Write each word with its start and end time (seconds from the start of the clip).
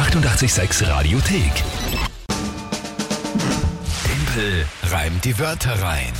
886 0.00 0.88
Radiothek. 0.88 1.52
Tempel 4.02 4.64
reimt 4.90 5.22
die 5.26 5.38
Wörter 5.38 5.72
rein. 5.82 6.10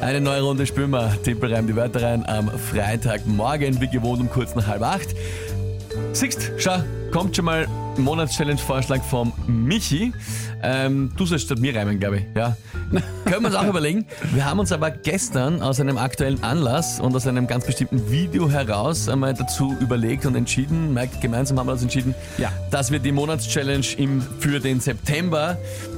Eine 0.00 0.20
neue 0.20 0.42
Runde 0.42 0.64
spielen 0.64 0.90
wir. 0.90 1.20
Tippel 1.24 1.52
reimt 1.52 1.68
die 1.68 1.74
Wörter 1.74 2.00
rein 2.00 2.24
am 2.24 2.48
Freitagmorgen, 2.48 3.80
wie 3.80 3.88
gewohnt 3.88 4.20
um 4.20 4.30
kurz 4.30 4.54
nach 4.54 4.68
halb 4.68 4.82
acht. 4.82 5.16
Siehst, 6.12 6.52
schau, 6.58 6.78
kommt 7.10 7.34
schon 7.34 7.44
mal 7.44 7.66
Monatschallenge-Vorschlag 7.96 9.02
vom 9.02 9.32
Michi. 9.48 10.12
Ähm, 10.62 11.10
du 11.16 11.26
sollst 11.26 11.46
statt 11.46 11.58
mir 11.58 11.74
reimen, 11.74 11.98
glaube 11.98 12.18
ich. 12.18 12.24
Ja. 12.36 12.56
Können 13.28 13.42
wir 13.42 13.48
uns 13.48 13.54
auch 13.56 13.66
überlegen. 13.68 14.06
Wir 14.32 14.44
haben 14.44 14.58
uns 14.60 14.72
aber 14.72 14.90
gestern 14.90 15.62
aus 15.62 15.80
einem 15.80 15.98
aktuellen 15.98 16.42
Anlass 16.42 17.00
und 17.00 17.14
aus 17.14 17.26
einem 17.26 17.46
ganz 17.46 17.64
bestimmten 17.66 18.10
Video 18.10 18.50
heraus 18.50 19.08
einmal 19.08 19.34
dazu 19.34 19.76
überlegt 19.80 20.26
und 20.26 20.34
entschieden, 20.34 20.92
Mike, 20.94 21.18
gemeinsam 21.20 21.58
haben 21.58 21.66
wir 21.66 21.72
uns 21.72 21.82
entschieden, 21.82 22.14
Ja. 22.38 22.50
dass 22.70 22.90
wir 22.90 22.98
die 22.98 23.12
Monatschallenge 23.12 23.86
im, 23.96 24.22
für 24.40 24.60
den 24.60 24.80
September 24.80 25.56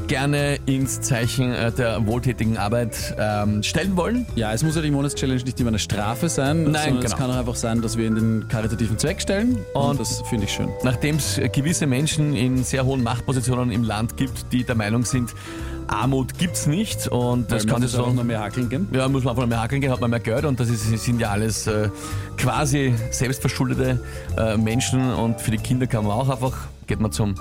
gerne 0.08 0.58
ins 0.66 1.00
Zeichen 1.00 1.52
äh, 1.52 1.70
der 1.70 2.04
wohltätigen 2.06 2.56
Arbeit 2.58 3.14
ähm, 3.18 3.62
stellen 3.62 3.96
wollen. 3.96 4.26
Ja, 4.34 4.52
es 4.52 4.62
muss 4.64 4.74
ja 4.74 4.82
die 4.82 4.90
Monatschallenge 4.90 5.42
nicht 5.44 5.60
immer 5.60 5.68
eine 5.68 5.78
Strafe 5.78 6.28
sein, 6.28 6.64
Nein, 6.64 6.74
sondern 6.84 6.98
es 6.98 7.04
genau. 7.12 7.16
kann 7.16 7.30
auch 7.30 7.38
einfach 7.38 7.54
sein, 7.54 7.80
dass 7.80 7.96
wir 7.96 8.06
in 8.08 8.14
den 8.16 8.48
karitativen 8.48 8.98
Zweck 8.98 9.20
stellen 9.20 9.58
und, 9.74 9.82
Und- 9.82 10.00
das 10.00 10.22
finde 10.28 10.46
ich 10.46 10.52
schön. 10.52 10.68
Nachdem 10.82 11.16
es 11.16 11.40
gewisse 11.52 11.86
Menschen 11.86 12.34
in 12.34 12.64
sehr 12.64 12.84
hohen 12.84 13.02
Machtpositionen 13.04 13.70
im 13.70 13.84
Land 13.84 14.16
gibt, 14.16 14.52
die 14.52 14.64
der 14.64 14.74
Meinung 14.74 15.04
sind, 15.04 15.30
Armut 15.86 16.38
gibt's 16.38 16.66
nicht 16.66 17.10
und 17.20 17.52
das 17.52 17.64
Weil 17.64 17.74
kann 17.74 17.82
es 17.82 17.94
auch 17.96 18.12
noch 18.12 18.24
mehr 18.24 18.40
Hackeln 18.40 18.68
geben. 18.68 18.88
Ja, 18.92 19.06
muss 19.08 19.24
man 19.24 19.36
einfach 19.36 19.46
mehr 19.46 19.60
hakeln 19.60 19.80
gehen, 19.80 19.90
hat 19.92 20.00
man 20.00 20.10
mehr 20.10 20.20
Geld 20.20 20.44
und 20.46 20.58
das 20.58 20.70
ist, 20.70 20.88
sind 21.04 21.20
ja 21.20 21.30
alles 21.30 21.66
äh, 21.66 21.90
quasi 22.38 22.94
selbstverschuldete 23.10 24.00
äh, 24.38 24.56
Menschen 24.56 25.12
und 25.12 25.40
für 25.40 25.50
die 25.50 25.58
Kinder 25.58 25.86
kann 25.86 26.04
man 26.04 26.12
auch 26.12 26.28
einfach, 26.30 26.68
geht 26.90 27.00
man 27.00 27.12
zum, 27.12 27.36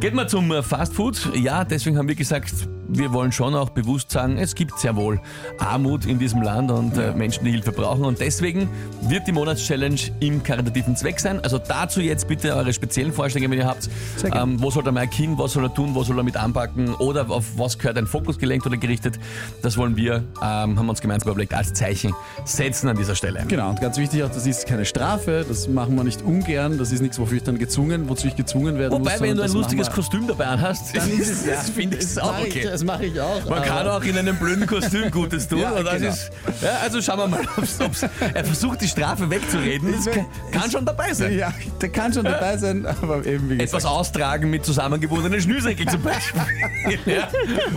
geht 0.00 0.14
man 0.14 0.26
zum 0.30 0.50
äh, 0.50 0.62
Fast 0.62 0.94
Food. 0.94 1.30
Ja, 1.34 1.62
deswegen 1.62 1.98
haben 1.98 2.08
wir 2.08 2.14
gesagt, 2.14 2.54
wir 2.88 3.12
wollen 3.12 3.32
schon 3.32 3.54
auch 3.54 3.70
bewusst 3.70 4.10
sagen, 4.10 4.38
es 4.38 4.54
gibt 4.54 4.78
sehr 4.78 4.96
wohl 4.96 5.20
Armut 5.58 6.06
in 6.06 6.18
diesem 6.18 6.40
Land 6.40 6.70
und 6.70 6.96
äh, 6.96 7.12
Menschen, 7.12 7.44
die 7.44 7.50
Hilfe 7.50 7.72
brauchen 7.72 8.04
und 8.04 8.18
deswegen 8.20 8.68
wird 9.02 9.26
die 9.26 9.32
Monatschallenge 9.32 10.00
im 10.20 10.42
karitativen 10.42 10.96
Zweck 10.96 11.20
sein. 11.20 11.38
Also 11.40 11.58
dazu 11.58 12.00
jetzt 12.00 12.28
bitte 12.28 12.54
eure 12.54 12.72
speziellen 12.72 13.12
Vorschläge, 13.12 13.50
wenn 13.50 13.58
ihr 13.58 13.66
habt. 13.66 13.90
Ähm, 14.32 14.62
wo 14.62 14.70
soll 14.70 14.82
der 14.82 14.92
Mike 14.92 15.14
hin, 15.14 15.36
was 15.36 15.52
soll 15.52 15.64
er 15.64 15.74
tun, 15.74 15.94
was 15.94 16.06
soll 16.06 16.18
er 16.18 16.24
mit 16.24 16.36
anpacken 16.36 16.94
oder 16.94 17.28
auf 17.28 17.58
was 17.58 17.78
gehört 17.78 17.98
ein 17.98 18.06
Fokus 18.06 18.38
gelenkt 18.38 18.66
oder 18.66 18.78
gerichtet. 18.78 19.18
Das 19.60 19.76
wollen 19.76 19.96
wir, 19.96 20.24
ähm, 20.40 20.78
haben 20.78 20.86
wir 20.86 20.90
uns 20.90 21.00
gemeinsam 21.02 21.30
überlegt, 21.30 21.52
als 21.52 21.74
Zeichen 21.74 22.14
setzen 22.44 22.88
an 22.88 22.96
dieser 22.96 23.14
Stelle. 23.14 23.44
Genau, 23.48 23.68
und 23.70 23.80
ganz 23.82 23.98
wichtig 23.98 24.22
auch, 24.22 24.30
das 24.30 24.46
ist 24.46 24.66
keine 24.66 24.86
Strafe, 24.86 25.44
das 25.46 25.68
machen 25.68 25.94
wir 25.94 26.04
nicht 26.04 26.22
ungern, 26.22 26.78
das 26.78 26.90
ist 26.90 27.02
nichts, 27.02 27.18
wofür 27.18 27.36
ich 27.36 27.42
dann 27.42 27.58
gezwungen, 27.58 28.08
wozu 28.08 28.28
ich 28.28 28.36
gezwungen 28.36 28.78
werden 28.78 28.93
Wobei, 29.00 29.20
wenn 29.20 29.36
du 29.36 29.42
ein 29.42 29.52
lustiges 29.52 29.90
Kostüm 29.90 30.26
dabei 30.26 30.46
hast, 30.46 30.92
wir- 30.92 31.00
dann 31.00 31.10
ist 31.10 31.28
es, 31.30 31.46
ja, 31.46 31.52
das 31.54 31.70
finde 31.70 31.96
ich 31.98 32.20
auch 32.22 32.38
okay. 32.40 32.60
Ich, 32.60 32.64
das 32.64 32.84
mache 32.84 33.04
ich 33.06 33.20
auch. 33.20 33.44
Man 33.48 33.62
kann 33.62 33.86
auch 33.88 34.02
in 34.02 34.16
einem 34.16 34.36
blöden 34.36 34.66
Kostüm 34.66 35.10
Gutes 35.10 35.48
tun. 35.48 35.58
Ja, 35.60 35.70
genau. 35.72 35.90
ist, 36.08 36.30
ja, 36.62 36.78
also 36.82 37.00
schauen 37.02 37.18
wir 37.18 37.28
mal, 37.28 37.40
ob's, 37.56 37.80
ob's, 37.80 38.02
er 38.02 38.44
versucht 38.44 38.80
die 38.80 38.88
Strafe 38.88 39.28
wegzureden. 39.30 39.92
Das 39.92 40.06
kann, 40.14 40.26
kann 40.52 40.70
schon 40.70 40.84
dabei 40.84 41.12
sein. 41.12 41.36
Ja, 41.36 41.52
der 41.80 41.88
kann 41.90 42.12
schon 42.12 42.24
dabei 42.24 42.56
sein, 42.56 42.86
aber 42.86 43.24
eben 43.26 43.50
wie 43.50 43.58
gesagt. 43.58 43.70
Etwas 43.70 43.84
austragen 43.84 44.50
mit 44.50 44.64
zusammengebundenen 44.64 45.40
Schnürsenkeln 45.40 45.88
zum 45.88 46.02
Beispiel. 46.02 46.42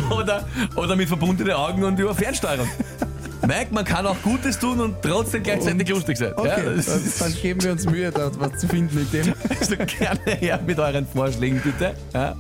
oder, 0.09 0.45
oder 0.75 0.95
mit 0.95 1.07
verbundenen 1.07 1.53
Augen 1.53 1.83
und 1.83 1.99
über 1.99 2.13
Fernsteuerung. 2.15 2.67
Merkt, 3.45 3.71
man 3.71 3.85
kann 3.85 4.05
auch 4.05 4.21
Gutes 4.23 4.57
tun 4.59 4.80
und 4.80 4.95
trotzdem 5.02 5.43
gleichzeitig 5.43 5.88
lustig 5.89 6.17
sein. 6.17 6.33
Okay, 6.35 6.47
Ja, 6.49 6.55
dann, 6.63 6.83
dann 7.19 7.33
geben 7.33 7.63
wir 7.63 7.71
uns 7.71 7.85
Mühe, 7.85 8.11
da 8.11 8.31
was 8.39 8.59
zu 8.59 8.67
finden 8.67 8.97
in 8.97 9.11
dem. 9.11 9.33
also 9.59 9.75
gerne 9.75 10.19
her 10.39 10.59
mit 10.66 10.79
euren 10.79 11.05
Vorschlägen, 11.05 11.61
bitte. 11.63 11.94
Ja. 12.13 12.35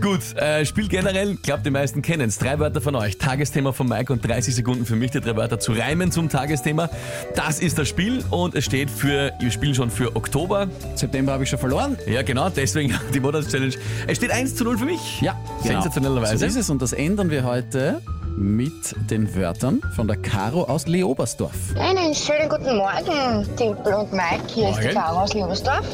Gut, 0.00 0.20
äh, 0.36 0.64
Spiel 0.64 0.88
generell, 0.88 1.36
glaubt 1.36 1.66
die 1.66 1.70
meisten 1.70 2.02
kennen 2.02 2.28
es. 2.28 2.38
Drei 2.38 2.58
Wörter 2.58 2.80
von 2.80 2.94
euch. 2.96 3.18
Tagesthema 3.18 3.72
von 3.72 3.88
Mike 3.88 4.12
und 4.12 4.26
30 4.26 4.54
Sekunden 4.54 4.86
für 4.86 4.96
mich, 4.96 5.10
die 5.10 5.20
drei 5.20 5.36
Wörter 5.36 5.60
zu 5.60 5.72
reimen 5.72 6.10
zum 6.10 6.28
Tagesthema. 6.28 6.88
Das 7.34 7.60
ist 7.60 7.78
das 7.78 7.88
Spiel 7.88 8.24
und 8.30 8.54
es 8.54 8.64
steht 8.64 8.90
für, 8.90 9.32
wir 9.38 9.50
spielen 9.50 9.74
schon 9.74 9.90
für 9.90 10.16
Oktober. 10.16 10.68
September 10.94 11.32
habe 11.32 11.44
ich 11.44 11.50
schon 11.50 11.58
verloren. 11.58 11.98
Ja, 12.06 12.22
genau, 12.22 12.48
deswegen 12.48 12.94
die 13.14 13.20
Monatschallenge. 13.20 13.74
Es 14.06 14.16
steht 14.16 14.30
1 14.30 14.56
zu 14.56 14.64
0 14.64 14.78
für 14.78 14.84
mich. 14.84 15.20
Ja, 15.20 15.38
genau. 15.62 15.74
Sensationellerweise. 15.74 16.38
So 16.38 16.46
ist 16.46 16.56
es 16.56 16.70
und 16.70 16.80
das 16.80 16.92
ändern 16.92 17.30
wir 17.30 17.44
heute 17.44 18.00
mit 18.36 18.94
den 19.10 19.34
Wörtern 19.34 19.80
von 19.94 20.06
der 20.08 20.16
Caro 20.16 20.64
aus 20.64 20.86
Leobersdorf. 20.86 21.54
Einen 21.78 22.14
schönen 22.14 22.48
guten 22.48 22.76
Morgen, 22.76 23.48
Timpel 23.56 23.94
und 23.94 24.12
Mike. 24.12 24.42
Hier 24.48 24.70
ist 24.70 24.78
die 24.78 24.84
Morgen. 24.84 24.94
Caro 24.94 25.20
aus 25.20 25.34
Liebersdorf 25.34 25.86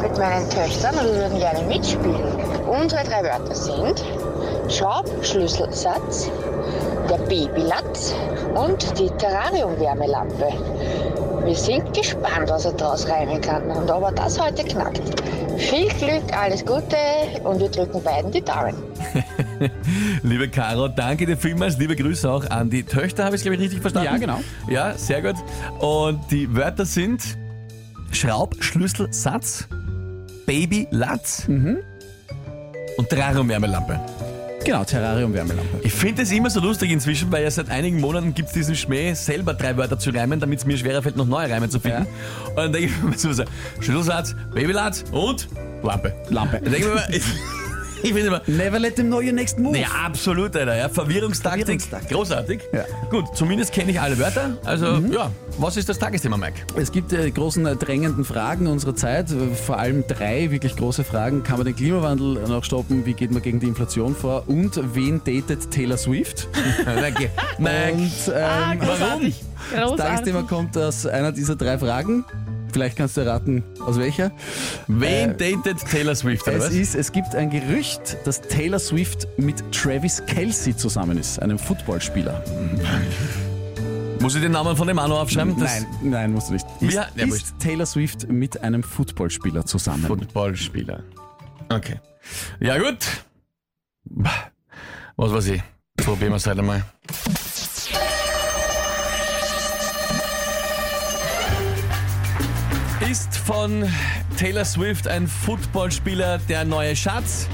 mit 0.00 0.18
meinen 0.18 0.48
Töchtern 0.50 0.94
und 0.94 1.06
wir 1.06 1.14
würden 1.14 1.38
gerne 1.38 1.62
mitspielen. 1.66 2.22
Unsere 2.66 3.04
drei 3.04 3.22
Wörter 3.22 3.54
sind 3.54 4.04
Schraubschlüsselsatz, 4.68 6.30
der 7.10 7.18
Babylatz 7.18 8.14
und 8.54 8.98
die 8.98 9.10
Terrariumwärmelampe. 9.10 10.52
Wir 11.48 11.56
sind 11.56 11.94
gespannt, 11.94 12.50
was 12.50 12.66
er 12.66 12.72
daraus 12.74 13.08
reimen 13.08 13.40
kann 13.40 13.62
und 13.70 13.90
ob 13.90 14.02
er 14.02 14.12
das 14.12 14.38
heute 14.38 14.62
knackt. 14.64 15.00
Viel 15.56 15.88
Glück, 15.88 16.22
alles 16.36 16.62
Gute 16.62 16.94
und 17.42 17.58
wir 17.58 17.70
drücken 17.70 18.02
beiden 18.02 18.30
die 18.30 18.42
Daumen. 18.42 18.74
Liebe 20.22 20.50
Caro, 20.50 20.88
danke 20.88 21.24
dir 21.24 21.38
vielmals. 21.38 21.78
Liebe 21.78 21.96
Grüße 21.96 22.30
auch 22.30 22.44
an 22.50 22.68
die 22.68 22.82
Töchter, 22.82 23.24
habe 23.24 23.36
ich 23.36 23.40
glaube 23.42 23.54
ich 23.54 23.62
richtig 23.62 23.80
verstanden? 23.80 24.10
Ja, 24.12 24.18
genau. 24.18 24.40
Ja, 24.68 24.92
sehr 24.92 25.22
gut. 25.22 25.36
Und 25.80 26.20
die 26.30 26.54
Wörter 26.54 26.84
sind 26.84 27.22
Schraubschlüsselsatz, 28.12 29.68
Babylatz 30.44 31.48
Mhm. 31.48 31.78
und 32.98 33.08
Terrariumwärmelampe. 33.08 33.98
Genau, 34.68 34.84
Terrariumwärmelampe. 34.84 35.80
Ich 35.82 35.94
finde 35.94 36.20
es 36.20 36.30
immer 36.30 36.50
so 36.50 36.60
lustig 36.60 36.90
inzwischen, 36.90 37.32
weil 37.32 37.42
ja 37.42 37.50
seit 37.50 37.70
einigen 37.70 38.02
Monaten 38.02 38.34
gibt 38.34 38.48
es 38.48 38.54
diesen 38.54 38.76
Schmäh, 38.76 39.14
selber 39.14 39.54
drei 39.54 39.74
Wörter 39.78 39.98
zu 39.98 40.10
reimen, 40.10 40.40
damit 40.40 40.58
es 40.58 40.66
mir 40.66 40.76
schwerer 40.76 41.00
fällt, 41.00 41.16
noch 41.16 41.24
neue 41.24 41.48
Reime 41.48 41.70
zu 41.70 41.80
finden. 41.80 42.06
Und 42.50 42.56
dann 42.56 42.72
denke 42.74 42.90
ich 42.90 43.02
mir 43.02 43.16
so, 43.16 43.44
Schlüsselsatz, 43.80 44.36
Babylatz 44.52 45.04
und 45.10 45.48
Lampe. 45.82 46.12
Lampe. 46.28 46.60
Dann 46.62 46.70
denke 46.70 46.86
ich 47.10 47.24
mir 47.24 47.57
ich, 48.02 48.12
finde 48.12 48.26
immer, 48.26 48.42
Never 48.46 48.78
let 48.78 48.96
them 48.96 49.06
know 49.06 49.18
your 49.18 49.32
next 49.32 49.58
move. 49.58 49.78
ja, 49.78 49.88
absolut, 50.04 50.54
Alter. 50.56 50.76
Ja, 50.76 50.88
Verwirrungstaktik. 50.88 51.66
Verwirrungstaktik. 51.66 52.16
Großartig. 52.16 52.60
Ja. 52.72 52.84
Gut, 53.10 53.24
zumindest 53.34 53.72
kenne 53.72 53.90
ich 53.90 54.00
alle 54.00 54.18
Wörter. 54.18 54.56
Also, 54.64 54.96
ja, 55.10 55.30
was 55.58 55.76
ist 55.76 55.88
das 55.88 55.98
Tagesthema, 55.98 56.36
Mike? 56.36 56.60
Es 56.76 56.92
gibt 56.92 57.12
äh, 57.12 57.30
großen 57.30 57.66
äh, 57.66 57.76
drängenden 57.76 58.24
Fragen 58.24 58.66
unserer 58.66 58.94
Zeit, 58.94 59.30
äh, 59.30 59.54
vor 59.54 59.78
allem 59.78 60.04
drei 60.06 60.50
wirklich 60.50 60.76
große 60.76 61.04
Fragen. 61.04 61.42
Kann 61.42 61.56
man 61.56 61.66
den 61.66 61.76
Klimawandel 61.76 62.34
noch 62.48 62.64
stoppen? 62.64 63.06
Wie 63.06 63.14
geht 63.14 63.30
man 63.30 63.42
gegen 63.42 63.60
die 63.60 63.66
Inflation 63.66 64.14
vor? 64.14 64.44
Und 64.46 64.80
wen 64.94 65.20
datet 65.24 65.70
Taylor 65.70 65.96
Swift? 65.96 66.48
Danke. 66.84 67.30
Mike. 67.58 67.92
Und 67.92 68.32
ähm, 68.34 68.80
Warum? 68.80 69.32
das 69.72 69.96
Tagesthema 69.96 70.42
kommt 70.42 70.76
aus 70.76 71.06
einer 71.06 71.32
dieser 71.32 71.56
drei 71.56 71.78
Fragen. 71.78 72.24
Vielleicht 72.72 72.96
kannst 72.96 73.16
du 73.16 73.22
erraten, 73.22 73.62
aus 73.80 73.98
welcher. 73.98 74.30
Wen 74.86 75.30
Äh, 75.38 75.54
datet 75.56 75.78
Taylor 75.90 76.14
Swift, 76.14 76.46
oder 76.46 76.56
Es, 76.56 76.64
was? 76.66 76.72
ist, 76.72 76.94
es 76.94 77.12
gibt 77.12 77.34
ein 77.34 77.50
Gerücht, 77.50 78.16
dass 78.24 78.40
Taylor 78.42 78.78
Swift 78.78 79.26
mit 79.38 79.72
Travis 79.72 80.22
Kelsey 80.26 80.76
zusammen 80.76 81.18
ist, 81.18 81.40
einem 81.40 81.58
Footballspieler. 81.58 82.42
Muss 84.20 84.34
ich 84.34 84.42
den 84.42 84.52
Namen 84.52 84.76
von 84.76 84.88
dem 84.88 84.98
Anno 84.98 85.20
aufschreiben? 85.20 85.54
Nein, 85.56 85.86
nein, 86.02 86.32
musst 86.32 86.48
du 86.48 86.54
nicht. 86.54 86.66
Ist, 86.80 86.92
ja, 86.94 87.06
wurscht. 87.16 87.32
ist 87.44 87.58
Taylor 87.60 87.86
Swift 87.86 88.28
mit 88.28 88.60
einem 88.62 88.82
Footballspieler 88.82 89.64
zusammen? 89.64 90.04
Footballspieler. 90.06 91.04
Okay. 91.68 92.00
Ja, 92.58 92.78
gut. 92.78 92.98
Was 95.16 95.32
weiß 95.32 95.46
ich. 95.48 95.62
Probieren 95.96 96.32
wir 96.32 96.36
es 96.36 96.46
halt 96.46 96.58
einmal. 96.58 96.84
Ist 103.10 103.38
von 103.38 103.90
Taylor 104.36 104.66
Swift 104.66 105.08
ein 105.08 105.26
Footballspieler 105.28 106.36
der 106.46 106.66
neue 106.66 106.94
Schatz? 106.94 107.46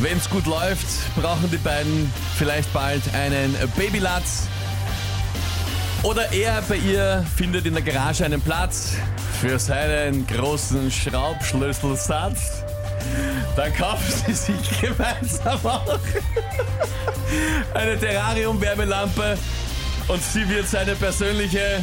Wenn 0.00 0.16
es 0.16 0.30
gut 0.30 0.46
läuft, 0.46 0.86
brauchen 1.16 1.50
die 1.50 1.56
beiden 1.56 2.12
vielleicht 2.36 2.72
bald 2.72 3.02
einen 3.12 3.52
Babylatz. 3.76 4.46
Oder 6.04 6.32
er 6.32 6.62
bei 6.68 6.76
ihr 6.76 7.26
findet 7.36 7.66
in 7.66 7.74
der 7.74 7.82
Garage 7.82 8.24
einen 8.24 8.40
Platz 8.40 8.92
für 9.40 9.58
seinen 9.58 10.24
großen 10.24 10.88
Schraubschlüsselsatz. 10.92 12.62
Dann 13.56 13.74
kaufen 13.74 14.12
sie 14.24 14.34
sich 14.34 14.80
gemeinsam 14.80 15.58
auch 15.64 15.98
eine 17.74 17.98
Terrarium-Wärmelampe 17.98 19.36
und 20.06 20.22
sie 20.22 20.48
wird 20.48 20.68
seine 20.68 20.94
persönliche 20.94 21.82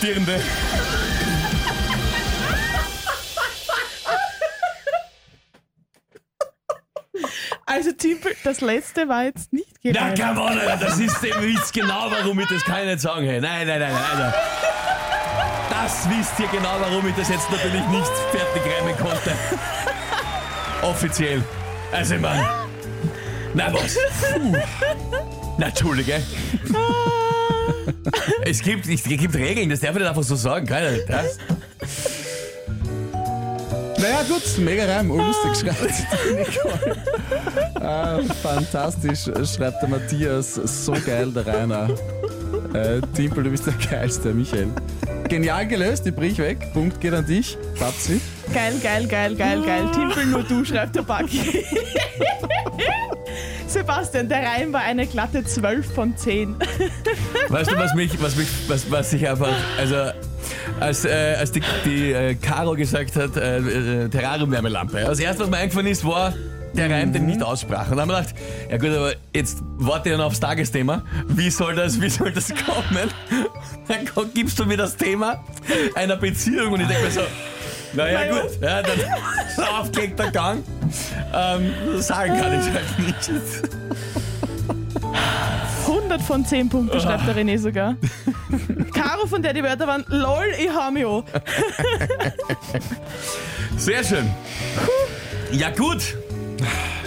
Dirnde. 0.00 0.40
Also 7.66 7.92
Timpel, 7.92 8.34
das 8.42 8.60
letzte 8.60 9.08
war 9.08 9.24
jetzt 9.24 9.52
nicht 9.52 9.68
Na, 9.84 10.10
gemeint. 10.12 10.18
come 10.18 10.40
on, 10.40 10.58
Alter, 10.58 10.76
das 10.86 10.98
ist 10.98 11.20
der 11.22 11.40
Witz 11.42 11.70
genau, 11.72 12.10
warum 12.10 12.40
ich 12.40 12.48
das 12.48 12.64
kann 12.64 12.80
ich 12.80 12.86
nicht 12.86 13.00
sagen. 13.00 13.24
Hey. 13.26 13.40
Nein, 13.40 13.66
nein, 13.66 13.78
nein, 13.80 13.92
nein. 13.92 14.02
Alter. 14.12 14.34
das 15.70 16.08
wisst 16.10 16.38
ihr 16.40 16.48
genau, 16.48 16.76
warum 16.80 17.06
ich 17.06 17.14
das 17.14 17.28
jetzt 17.28 17.50
natürlich 17.50 17.86
nicht 17.86 18.10
fertig 18.32 18.62
reimen 18.76 18.96
konnte. 18.96 19.32
Offiziell. 20.82 21.44
Also, 21.92 22.14
ich 22.14 22.20
mein. 22.20 22.44
Na 23.54 23.72
was? 23.72 23.94
Puh. 24.32 24.56
Na, 25.58 25.66
Entschuldige. 25.66 26.22
Es, 28.44 28.62
gibt, 28.62 28.88
es 28.88 29.04
gibt 29.04 29.34
Regeln, 29.34 29.68
das 29.70 29.80
darf 29.80 29.90
ich 29.90 29.98
nicht 29.98 30.08
einfach 30.08 30.22
so 30.22 30.36
sagen. 30.36 30.66
Keiner, 30.66 30.92
ja? 30.92 31.24
Naja, 33.98 34.22
gut, 34.22 34.42
mega 34.58 34.86
Reim, 34.86 35.10
urlustig 35.10 35.56
schreibt 35.56 35.92
Nicole. 36.32 36.96
Ah, 37.74 38.20
fantastisch, 38.42 39.24
schreibt 39.24 39.82
der 39.82 39.88
Matthias. 39.88 40.54
So 40.54 40.92
geil, 40.92 41.30
der 41.32 41.46
Rainer. 41.46 41.90
Äh, 42.72 43.00
Timpel, 43.14 43.44
du 43.44 43.50
bist 43.50 43.66
der 43.66 43.74
Geilste, 43.74 44.32
Michael. 44.32 44.68
Genial 45.28 45.66
gelöst, 45.66 46.06
die 46.06 46.10
brich 46.10 46.38
weg. 46.38 46.72
Punkt 46.72 47.00
geht 47.00 47.12
an 47.12 47.26
dich. 47.26 47.58
Babsi. 47.78 48.20
Geil, 48.54 48.74
geil, 48.82 49.06
geil, 49.06 49.36
geil, 49.36 49.62
geil. 49.62 49.90
Timpel 49.92 50.26
nur 50.26 50.42
du, 50.44 50.64
schreibt 50.64 50.96
der 50.96 51.02
Buggy. 51.02 51.64
Sebastian, 53.70 54.28
der 54.28 54.42
Reim 54.42 54.72
war 54.72 54.80
eine 54.80 55.06
glatte 55.06 55.44
12 55.44 55.94
von 55.94 56.16
10. 56.16 56.56
Weißt 57.48 57.70
du, 57.70 57.76
was 57.76 57.94
mich, 57.94 58.20
was 58.20 58.34
mich, 58.34 58.48
was, 58.66 58.90
was 58.90 59.12
ich 59.12 59.28
einfach, 59.28 59.52
also 59.78 60.10
als, 60.80 61.04
äh, 61.04 61.36
als 61.38 61.52
die, 61.52 61.62
die 61.84 62.12
äh, 62.12 62.34
Caro 62.34 62.74
gesagt 62.74 63.14
hat, 63.14 63.36
äh, 63.36 63.58
äh, 63.58 64.08
Terrarium-Wärmelampe. 64.08 65.00
Das 65.00 65.20
erste, 65.20 65.44
was 65.44 65.50
mir 65.50 65.58
eingefallen 65.58 65.86
ist, 65.86 66.04
war 66.04 66.34
der 66.74 66.90
Reim, 66.90 67.12
den 67.12 67.28
ich 67.28 67.36
nicht 67.36 67.46
aussprach. 67.46 67.90
Und 67.90 67.96
dann 67.96 68.00
haben 68.00 68.08
wir 68.08 68.20
gedacht, 68.20 68.34
ja 68.70 68.76
gut, 68.76 68.90
aber 68.90 69.12
jetzt 69.34 69.58
warte 69.78 70.10
ich 70.10 70.16
noch 70.16 70.26
aufs 70.26 70.40
Tagesthema. 70.40 71.02
Wie 71.28 71.50
soll 71.50 71.76
das, 71.76 72.00
wie 72.00 72.08
soll 72.08 72.32
das 72.32 72.48
kommen? 72.48 73.08
Dann 73.88 74.08
gibst 74.34 74.58
du 74.58 74.64
mir 74.66 74.76
das 74.76 74.96
Thema 74.96 75.44
einer 75.94 76.16
Beziehung 76.16 76.72
und 76.72 76.80
ich 76.80 76.86
denke 76.86 77.04
mir 77.04 77.10
so, 77.10 77.20
naja 77.92 78.18
Naja. 78.20 78.42
gut, 78.42 78.50
ja, 78.62 78.82
dann 78.82 78.98
so 79.56 79.62
aufgelegter 79.62 80.30
Gang. 80.30 80.62
Ähm, 81.34 81.72
sagen 82.00 82.38
kann 82.40 82.60
ich 82.60 82.66
halt 82.72 82.98
nicht. 82.98 83.30
100 85.86 86.22
von 86.22 86.44
10 86.44 86.68
Punkten, 86.68 87.00
schreibt 87.00 87.26
der 87.26 87.36
René 87.36 87.58
sogar. 87.58 87.96
Caro, 88.94 89.26
von 89.26 89.42
der 89.42 89.52
die 89.52 89.62
Wörter 89.62 89.86
waren, 89.86 90.04
lol, 90.08 90.44
ich 90.58 90.68
hau 90.70 90.90
mich 90.90 91.06
an. 91.06 91.22
Sehr 93.76 94.04
schön. 94.04 94.30
Ja 95.52 95.70
gut, 95.70 96.16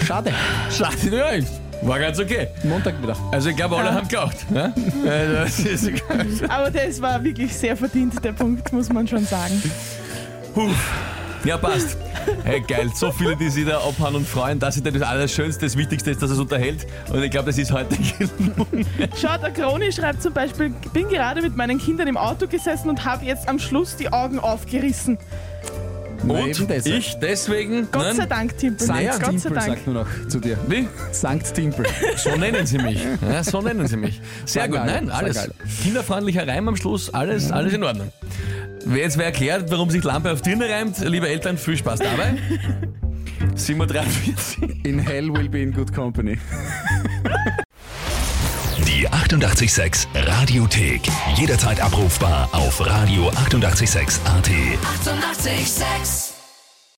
Schade. 0.06 0.33
schade, 0.69 1.39
ja, 1.39 1.88
war 1.88 2.00
ganz 2.00 2.19
okay. 2.19 2.47
Montag 2.63 3.01
wieder. 3.01 3.15
Also 3.31 3.50
ich 3.50 3.56
glaube, 3.56 3.77
alle 3.77 3.94
haben 3.94 4.07
gelacht. 4.07 4.50
Ne? 4.50 4.74
Das 5.06 5.59
ist 5.59 5.88
egal. 5.88 6.25
Aber 6.47 6.71
das 6.71 7.01
war 7.01 7.24
wirklich 7.24 7.56
sehr 7.56 7.75
verdient, 7.75 8.24
der 8.24 8.31
Punkt, 8.31 8.71
muss 8.71 8.91
man 8.91 9.07
schon 9.07 9.25
sagen. 9.25 9.62
Puh. 10.53 10.69
Ja, 11.44 11.57
passt. 11.57 11.97
Hey, 12.45 12.61
geil. 12.61 12.89
So 12.95 13.11
viele, 13.11 13.35
die 13.35 13.50
sich 13.50 13.65
da 13.65 13.79
abhauen 13.79 14.15
und 14.15 14.27
freuen. 14.27 14.59
Das 14.59 14.77
ist 14.77 14.85
ja 14.85 14.91
das 14.91 15.01
Allerschönste, 15.01 15.65
das 15.65 15.75
Wichtigste 15.75 16.11
ist, 16.11 16.21
dass 16.21 16.31
es 16.31 16.39
unterhält. 16.39 16.88
Und 17.11 17.21
ich 17.21 17.31
glaube, 17.31 17.47
das 17.47 17.57
ist 17.57 17.71
heute 17.71 17.97
genug. 18.17 18.67
Schau, 19.19 19.38
der 19.38 19.51
Kroni 19.51 19.91
schreibt 19.91 20.21
zum 20.21 20.31
Beispiel, 20.31 20.69
bin 20.94 21.09
gerade 21.09 21.41
mit 21.41 21.57
meinen 21.57 21.79
Kindern 21.79 22.07
im 22.07 22.15
Auto 22.15 22.47
gesessen 22.47 22.89
und 22.89 23.03
habe 23.03 23.25
jetzt 23.25 23.50
am 23.50 23.59
Schluss 23.59 23.97
die 23.97 24.11
Augen 24.13 24.39
aufgerissen. 24.39 25.17
Und 26.27 26.69
deshalb. 26.69 26.85
ich 26.85 27.15
deswegen... 27.21 27.89
Gott 27.91 28.03
nein, 28.03 28.15
sei 28.15 28.25
Dank, 28.25 28.57
Timpel. 28.57 28.88
Sankt 28.88 29.21
Gott 29.21 29.39
sei 29.39 29.49
Dank. 29.49 29.65
sagt 29.65 29.88
nur 29.88 29.95
noch 29.95 30.27
zu 30.29 30.39
dir. 30.39 30.57
Wie? 30.67 30.88
Sankt 31.11 31.53
Timpel. 31.53 31.85
So 32.15 32.35
nennen 32.38 32.65
sie 32.65 32.77
mich. 32.77 33.06
Ja, 33.29 33.44
so 33.44 33.61
nennen 33.61 33.85
sie 33.88 33.97
mich. 33.97 34.21
Sehr 34.45 34.63
Sag 34.63 34.71
gut. 34.71 34.79
geil, 34.79 35.01
Nein, 35.01 35.09
alles. 35.09 35.49
Kinderfreundlicher 35.81 36.47
Reim 36.47 36.69
am 36.69 36.77
Schluss. 36.77 37.13
Alles, 37.13 37.51
alles 37.51 37.73
in 37.73 37.83
Ordnung. 37.83 38.09
Wer 38.85 39.03
jetzt 39.03 39.18
wer 39.18 39.25
erklärt, 39.25 39.71
warum 39.71 39.89
sich 39.89 40.03
Lampe 40.03 40.31
auf 40.31 40.41
Dirne 40.41 40.69
reimt, 40.69 41.00
liebe 41.00 41.27
Eltern, 41.27 41.57
viel 41.57 41.77
Spaß 41.77 42.00
dabei. 42.00 42.33
7.43 43.56 44.85
In 44.85 45.00
hell 45.00 45.31
will 45.31 45.50
be 45.50 45.62
in 45.62 45.71
good 45.71 45.94
company. 45.94 46.38
Die 48.88 49.07
886 49.07 50.07
Radiothek. 50.13 51.01
Jederzeit 51.35 51.81
abrufbar 51.81 52.50
auf 52.51 52.81
radio886.at. 52.81 53.45
886! 53.45 54.21
886 54.25 56.32